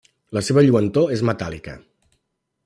La 0.37 0.41
seva 0.47 0.63
lluentor 0.67 1.13
és 1.17 1.23
metàl·lica. 1.31 1.77